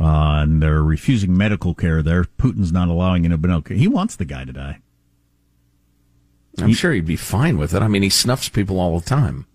[0.00, 2.24] Uh, and they're refusing medical care there.
[2.24, 3.30] Putin's not allowing it.
[3.30, 3.62] to no.
[3.66, 4.78] He wants the guy to die.
[6.58, 7.82] I'm sure he'd be fine with it.
[7.82, 9.46] I mean, he snuffs people all the time.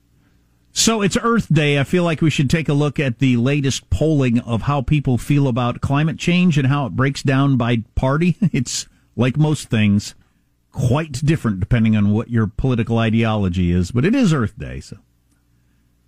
[0.71, 1.79] So it's Earth Day.
[1.79, 5.17] I feel like we should take a look at the latest polling of how people
[5.17, 8.37] feel about climate change and how it breaks down by party.
[8.53, 10.15] It's like most things,
[10.71, 13.91] quite different depending on what your political ideology is.
[13.91, 14.97] But it is Earth Day, so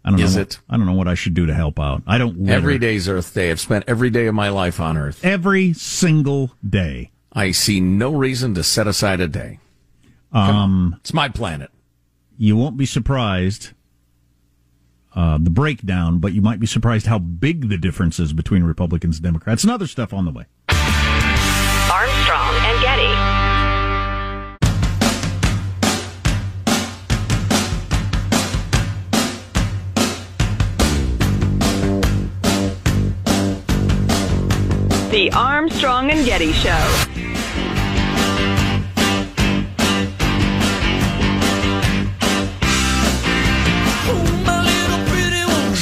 [0.05, 0.43] I don't Is know.
[0.43, 0.59] it?
[0.69, 2.03] I don't know what I should do to help out.
[2.07, 2.39] I don't.
[2.39, 2.53] litter.
[2.53, 3.51] Every day's Earth Day.
[3.51, 5.23] I've spent every day of my life on Earth.
[5.25, 7.11] every single day.
[7.33, 9.59] I see no reason to set aside a day.
[10.31, 11.69] Um, It's my planet.
[12.37, 13.71] you won't be surprised.
[15.13, 19.17] Uh, the breakdown, but you might be surprised how big the difference is between Republicans
[19.17, 20.45] and Democrats and other stuff on the way.
[20.69, 23.41] Armstrong and Getty.
[35.11, 37.05] The Armstrong and Getty Show.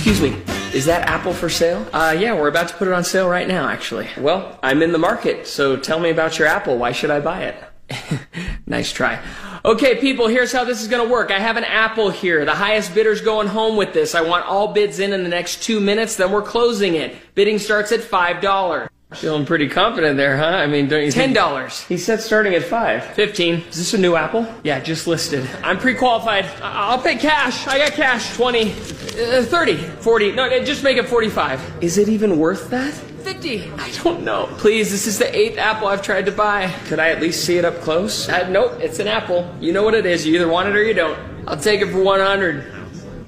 [0.09, 0.41] Excuse me,
[0.73, 1.87] is that apple for sale?
[1.93, 4.07] Uh, yeah, we're about to put it on sale right now, actually.
[4.17, 6.79] Well, I'm in the market, so tell me about your apple.
[6.79, 8.19] Why should I buy it?
[8.65, 9.23] nice try.
[9.63, 11.29] Okay, people, here's how this is gonna work.
[11.29, 12.43] I have an apple here.
[12.43, 14.15] The highest bidder's going home with this.
[14.15, 17.15] I want all bids in in the next two minutes, then we're closing it.
[17.35, 18.88] Bidding starts at $5.
[19.15, 20.45] Feeling pretty confident there, huh?
[20.45, 21.81] I mean, don't you Ten dollars.
[21.85, 23.03] He said starting at five.
[23.15, 23.55] Fifteen.
[23.69, 24.45] Is this a new apple?
[24.63, 25.49] Yeah, just listed.
[25.63, 26.45] I'm pre-qualified.
[26.61, 27.65] I- I'll pay cash.
[27.65, 28.35] I got cash.
[28.35, 28.71] Twenty.
[28.71, 29.77] Uh, Thirty.
[29.77, 30.31] Forty.
[30.31, 31.59] No, no, just make it forty-five.
[31.81, 32.93] Is it even worth that?
[32.93, 33.71] Fifty.
[33.79, 34.45] I don't know.
[34.59, 36.67] Please, this is the eighth apple I've tried to buy.
[36.85, 38.29] Could I at least see it up close?
[38.29, 39.51] Uh, nope, it's an apple.
[39.59, 40.25] You know what it is.
[40.27, 41.17] You either want it or you don't.
[41.47, 42.61] I'll take it for one hundred.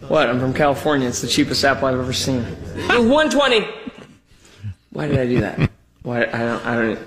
[0.08, 0.30] What?
[0.30, 1.08] I'm from California.
[1.08, 2.44] It's the cheapest apple I've ever seen.
[2.88, 3.68] 120.
[4.92, 5.71] Why did I do that?
[6.04, 7.00] Why I don't I don't.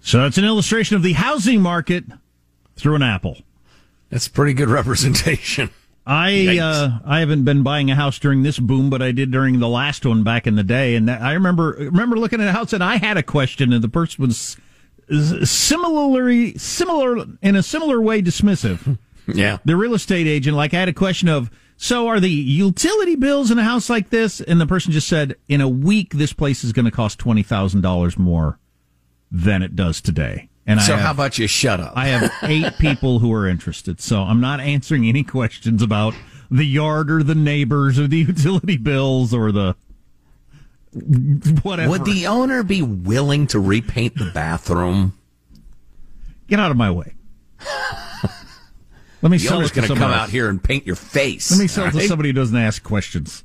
[0.00, 2.04] So that's an illustration of the housing market
[2.76, 3.38] through an apple.
[4.10, 5.70] That's a pretty good representation.
[6.06, 9.58] I uh, I haven't been buying a house during this boom, but I did during
[9.58, 12.52] the last one back in the day, and that, I remember remember looking at a
[12.52, 14.56] house and I had a question, and the person was
[15.44, 18.98] similarly similar in a similar way dismissive.
[19.30, 19.58] Yeah.
[19.62, 21.50] The real estate agent, like I had a question of,
[21.80, 24.40] so are the utility bills in a house like this?
[24.40, 27.44] And the person just said, in a week, this place is going to cost twenty
[27.44, 28.58] thousand dollars more
[29.30, 30.48] than it does today.
[30.66, 31.92] And so I have, how about you shut up?
[31.96, 36.14] I have eight people who are interested, so I'm not answering any questions about
[36.50, 39.76] the yard or the neighbors or the utility bills or the
[41.62, 41.90] whatever.
[41.90, 45.12] Would the owner be willing to repaint the bathroom?
[46.48, 47.14] Get out of my way.
[49.22, 51.50] Let me sell it to going to come somebody out here and paint your face.
[51.50, 52.08] Let me sell it to right?
[52.08, 53.44] somebody who doesn't ask questions.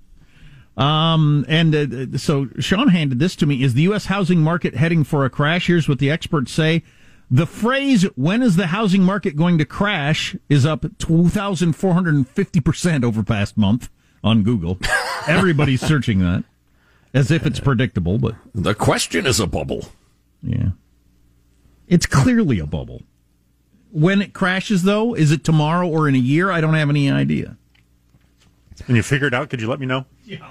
[0.78, 3.64] Um, and uh, so Sean handed this to me.
[3.64, 4.06] Is the U.S.
[4.06, 5.68] housing market heading for a crash?
[5.68, 6.84] Here's what the experts say.
[7.30, 13.58] The phrase, when is the housing market going to crash, is up 2,450% over past
[13.58, 13.90] month
[14.24, 14.78] on Google.
[15.28, 16.46] Everybody's searching that
[17.14, 18.36] as if it's predictable, but.
[18.54, 19.88] The question is a bubble.
[20.42, 20.70] Yeah.
[21.88, 23.04] It's clearly a bubble.
[23.94, 26.50] When it crashes, though, is it tomorrow or in a year?
[26.52, 27.56] I don't have any idea.
[28.88, 29.50] And you figure it out?
[29.50, 30.06] Could you let me know?
[30.26, 30.50] Yeah.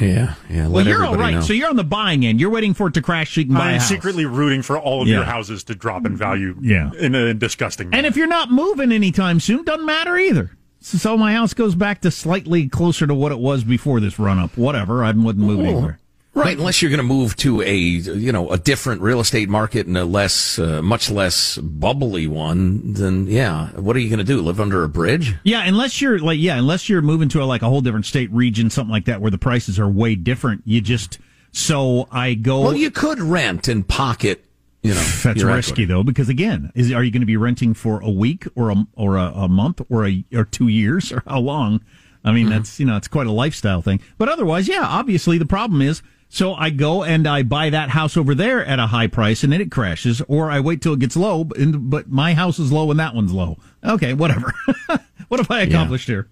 [0.00, 0.66] Yeah, yeah.
[0.66, 1.34] Well, you're all right.
[1.34, 1.40] know.
[1.40, 2.40] So you're on the buying end.
[2.40, 3.88] You're waiting for it to crash so you can buy a I'm house.
[3.88, 5.16] secretly rooting for all of Yeah.
[5.18, 6.90] your houses to drop in value Yeah.
[6.98, 10.50] in a disgusting And if you're not moving anytime soon, doesn't matter either.
[10.80, 14.40] So my house goes back to slightly closer to what it was before this run
[14.40, 14.56] up.
[14.58, 15.04] Whatever.
[15.04, 15.62] I wouldn't move Oh.
[15.62, 15.98] anywhere.
[16.34, 19.86] Right, unless you're going to move to a you know a different real estate market
[19.86, 24.24] and a less, uh, much less bubbly one, then yeah, what are you going to
[24.24, 24.42] do?
[24.42, 25.34] Live under a bridge?
[25.44, 28.32] Yeah, unless you're like yeah, unless you're moving to a, like a whole different state
[28.32, 30.62] region, something like that, where the prices are way different.
[30.64, 31.18] You just
[31.52, 32.62] so I go.
[32.62, 34.44] Well, you could rent and pocket.
[34.82, 38.00] You know, That's risky though, because again, is are you going to be renting for
[38.00, 41.38] a week or a or a, a month or a or two years or how
[41.38, 41.80] long?
[42.24, 42.54] I mean, Mm-hmm.
[42.56, 44.00] that's you know, it's quite a lifestyle thing.
[44.18, 46.02] But otherwise, yeah, obviously the problem is.
[46.28, 49.52] So I go and I buy that house over there at a high price, and
[49.52, 52.90] then it crashes, or I wait till it gets low, but my house is low
[52.90, 53.58] and that one's low.
[53.84, 54.52] Okay, whatever.
[55.28, 56.28] what have I accomplished here?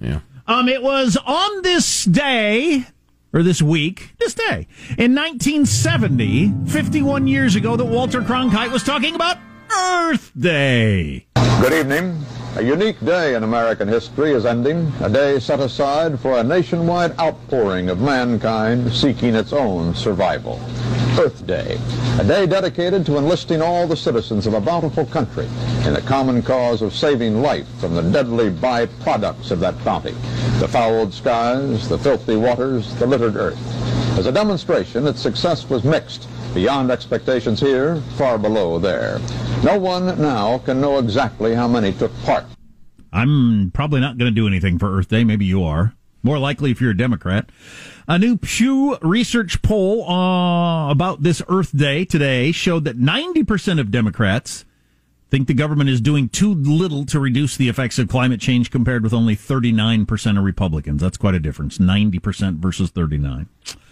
[0.00, 0.20] Yeah.
[0.46, 2.86] Um, it was on this day,
[3.32, 4.66] or this week, this day,
[4.98, 9.38] in 1970, 51 years ago, that Walter Cronkite was talking about
[9.70, 11.26] Earth Day.
[11.60, 12.24] Good evening.
[12.56, 17.18] A unique day in American history is ending, a day set aside for a nationwide
[17.18, 20.60] outpouring of mankind seeking its own survival.
[21.18, 21.80] Earth Day,
[22.20, 25.48] a day dedicated to enlisting all the citizens of a bountiful country
[25.84, 30.14] in the common cause of saving life from the deadly byproducts of that bounty,
[30.60, 33.58] the fouled skies, the filthy waters, the littered earth.
[34.16, 39.20] As a demonstration, its success was mixed, beyond expectations here, far below there.
[39.62, 42.44] No one now can know exactly how many took part.
[43.12, 45.24] I'm probably not going to do anything for Earth Day.
[45.24, 45.94] Maybe you are.
[46.22, 47.50] More likely if you're a Democrat.
[48.08, 53.90] A new Pew Research poll uh, about this Earth Day today showed that 90% of
[53.90, 54.64] Democrats
[55.34, 59.02] think the government is doing too little to reduce the effects of climate change compared
[59.02, 61.02] with only 39% of Republicans.
[61.02, 61.78] That's quite a difference.
[61.78, 63.48] 90% versus 39.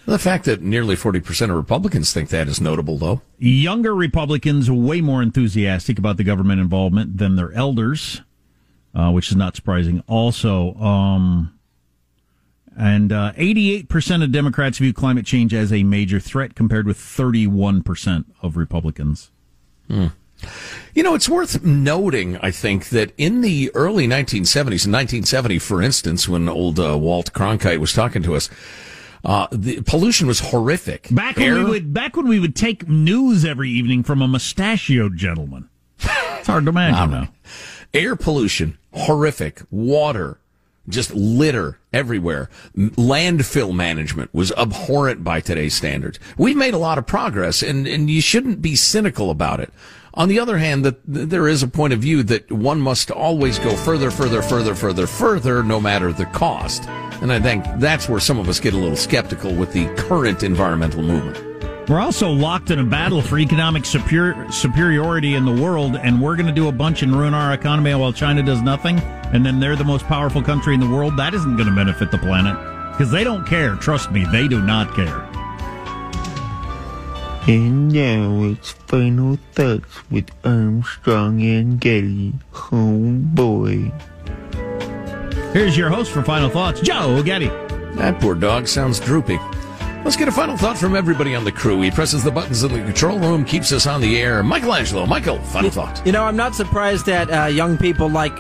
[0.07, 3.23] The fact that nearly 40% of Republicans think that is notable, though.
[3.41, 8.23] Younger Republicans way more enthusiastic about the government involvement than their elders,
[8.95, 10.01] uh, which is not surprising.
[10.07, 11.59] Also, um,
[12.79, 18.27] and uh, 88% of Democrats view climate change as a major threat, compared with 31%
[18.43, 19.33] of Republicans.
[19.89, 20.07] Hmm.
[20.95, 25.81] You know, it's worth noting, I think, that in the early 1970s, in 1970, for
[25.81, 28.51] instance, when old uh, Walt Cronkite was talking to us,
[29.25, 31.09] uh, the pollution was horrific.
[31.11, 35.17] Back when we would, back when we would take news every evening from a mustachioed
[35.17, 35.69] gentleman.
[36.01, 37.29] It's hard to imagine now.
[37.95, 39.63] air pollution, horrific.
[39.71, 40.39] Water,
[40.89, 42.51] just litter everywhere.
[42.77, 46.19] Landfill management was abhorrent by today's standards.
[46.37, 49.73] We've made a lot of progress, and, and you shouldn't be cynical about it.
[50.15, 53.59] On the other hand, that there is a point of view that one must always
[53.59, 56.87] go further, further, further, further, further, no matter the cost.
[57.23, 60.43] And I think that's where some of us get a little skeptical with the current
[60.43, 61.89] environmental movement.
[61.89, 66.37] We're also locked in a battle for economic superior, superiority in the world, and we're
[66.37, 68.99] going to do a bunch and ruin our economy while China does nothing,
[69.33, 71.17] and then they're the most powerful country in the world.
[71.17, 72.57] That isn't going to benefit the planet
[72.93, 73.77] because they don't care.
[73.77, 75.32] Trust me, they do not care.
[77.49, 82.35] And now it's final thoughts with Armstrong and Getty.
[82.71, 83.91] Oh boy.
[85.53, 87.49] Here's your host for Final Thoughts, Joe Getty.
[87.97, 89.41] That poor dog sounds droopy.
[90.05, 91.81] Let's get a final thought from everybody on the crew.
[91.83, 94.45] He presses the buttons in the control room, keeps us on the air.
[94.45, 96.01] Michelangelo, Michael, final thought.
[96.07, 98.33] You know, I'm not surprised that uh, young people like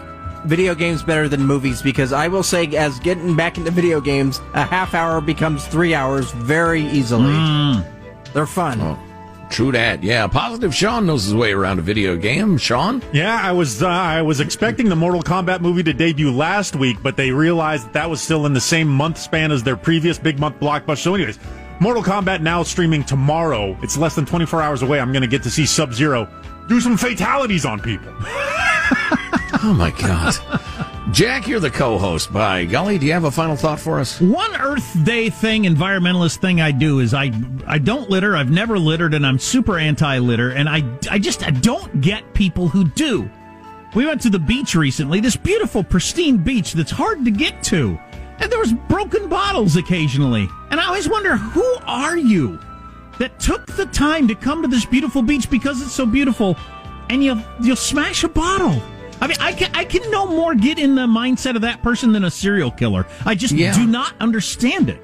[0.44, 4.40] video games better than movies because I will say, as getting back into video games,
[4.54, 7.34] a half hour becomes three hours very easily.
[8.32, 8.80] They're fun.
[8.80, 8.98] Oh,
[9.50, 10.02] true that.
[10.02, 10.74] Yeah, positive.
[10.74, 12.56] Sean knows his way around a video game.
[12.58, 13.02] Sean.
[13.12, 16.96] Yeah, I was uh, I was expecting the Mortal Kombat movie to debut last week,
[17.02, 20.18] but they realized that, that was still in the same month span as their previous
[20.18, 20.98] big month blockbuster.
[20.98, 21.38] So, anyways,
[21.80, 23.76] Mortal Kombat now streaming tomorrow.
[23.82, 25.00] It's less than 24 hours away.
[25.00, 26.28] I'm going to get to see Sub Zero
[26.68, 28.12] do some fatalities on people.
[29.64, 30.34] oh my god.
[31.12, 32.32] Jack, you're the co-host.
[32.32, 34.18] By golly, do you have a final thought for us?
[34.18, 37.30] One Earth Day thing, environmentalist thing I do is I
[37.66, 38.34] I don't litter.
[38.34, 40.52] I've never littered, and I'm super anti-litter.
[40.52, 43.30] And I I just I don't get people who do.
[43.94, 45.20] We went to the beach recently.
[45.20, 47.98] This beautiful, pristine beach that's hard to get to,
[48.38, 50.48] and there was broken bottles occasionally.
[50.70, 52.58] And I always wonder who are you
[53.18, 56.56] that took the time to come to this beautiful beach because it's so beautiful,
[57.10, 58.80] and you you'll smash a bottle.
[59.22, 62.12] I mean, I can I can no more get in the mindset of that person
[62.12, 63.06] than a serial killer.
[63.24, 63.72] I just Yeah.
[63.72, 65.00] do not understand it.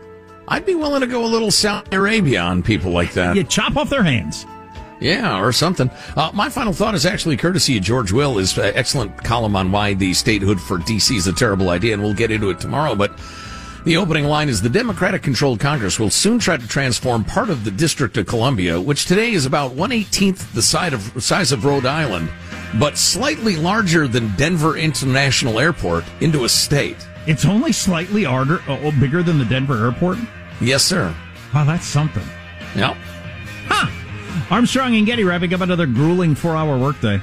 [0.49, 3.37] I'd be willing to go a little Saudi Arabia on people like that.
[3.37, 4.45] You chop off their hands.
[4.99, 5.89] Yeah, or something.
[6.16, 9.71] Uh, my final thought is actually courtesy of George Will, his uh, excellent column on
[9.71, 11.14] why the statehood for D.C.
[11.16, 12.97] is a terrible idea, and we'll get into it tomorrow.
[12.97, 13.16] But
[13.85, 17.64] the opening line is the Democratic controlled Congress will soon try to transform part of
[17.64, 21.87] the District of Columbia, which today is about 118th the size of, size of Rhode
[21.87, 22.29] Island,
[22.79, 26.97] but slightly larger than Denver International Airport, into a state.
[27.27, 30.19] It's only slightly harder, uh, oh, bigger than the Denver airport.
[30.61, 31.14] Yes, sir.
[31.55, 32.25] Wow, that's something.
[32.75, 32.97] Yep.
[33.69, 33.91] Huh.
[34.51, 37.21] Armstrong and Getty wrapping up another grueling four-hour workday.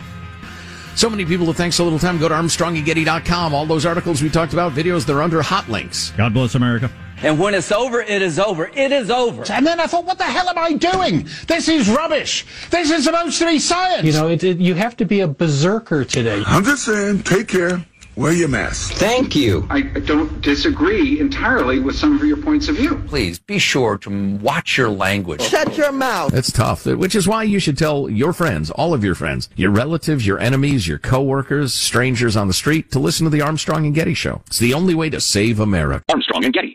[0.96, 2.20] So many people that thanks so little time.
[2.20, 3.54] Go to ArmstrongandGetty.com.
[3.54, 6.12] All those articles we talked about, videos, they're under hot links.
[6.12, 6.90] God bless America.
[7.24, 8.68] And when it's over, it is over.
[8.68, 9.44] It is over.
[9.52, 11.28] And then I thought, what the hell am I doing?
[11.48, 12.46] This is rubbish.
[12.70, 14.04] This is supposed to be science.
[14.04, 16.44] You know, it, it, you have to be a berserker today.
[16.46, 17.86] I'm just saying, take care.
[18.16, 18.94] Wear your mask.
[18.94, 19.68] Thank you.
[19.70, 23.04] I I don't disagree entirely with some of your points of view.
[23.08, 25.42] Please be sure to watch your language.
[25.42, 26.32] Shut your mouth.
[26.32, 26.86] That's tough.
[26.86, 30.40] Which is why you should tell your friends, all of your friends, your relatives, your
[30.40, 34.42] enemies, your coworkers, strangers on the street to listen to the Armstrong and Getty show.
[34.48, 36.06] It's the only way to save America.
[36.08, 36.75] Armstrong and Getty.